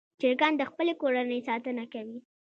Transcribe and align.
چرګان 0.21 0.53
د 0.57 0.61
خپلې 0.69 0.93
کورنۍ 1.01 1.39
ساتنه 1.47 1.83
کوي. 1.93 2.17